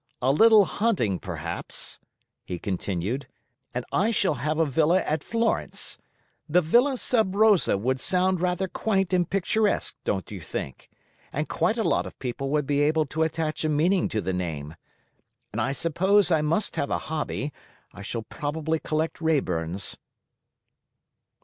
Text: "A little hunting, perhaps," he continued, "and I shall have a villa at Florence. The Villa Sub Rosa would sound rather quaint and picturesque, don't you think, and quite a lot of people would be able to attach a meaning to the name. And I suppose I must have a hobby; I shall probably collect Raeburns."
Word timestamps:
"A 0.19 0.31
little 0.31 0.65
hunting, 0.65 1.19
perhaps," 1.19 1.99
he 2.43 2.57
continued, 2.57 3.27
"and 3.71 3.85
I 3.91 4.09
shall 4.09 4.33
have 4.33 4.57
a 4.57 4.65
villa 4.65 4.99
at 5.03 5.23
Florence. 5.23 5.99
The 6.49 6.59
Villa 6.59 6.97
Sub 6.97 7.35
Rosa 7.35 7.77
would 7.77 7.99
sound 7.99 8.41
rather 8.41 8.67
quaint 8.67 9.13
and 9.13 9.29
picturesque, 9.29 9.95
don't 10.03 10.31
you 10.31 10.41
think, 10.41 10.89
and 11.31 11.47
quite 11.47 11.77
a 11.77 11.83
lot 11.83 12.07
of 12.07 12.17
people 12.17 12.49
would 12.49 12.65
be 12.65 12.81
able 12.81 13.05
to 13.05 13.21
attach 13.21 13.63
a 13.63 13.69
meaning 13.69 14.09
to 14.09 14.21
the 14.21 14.33
name. 14.33 14.75
And 15.51 15.61
I 15.61 15.71
suppose 15.71 16.31
I 16.31 16.41
must 16.41 16.77
have 16.77 16.89
a 16.89 16.97
hobby; 17.11 17.53
I 17.93 18.01
shall 18.01 18.23
probably 18.23 18.79
collect 18.79 19.19
Raeburns." 19.21 19.97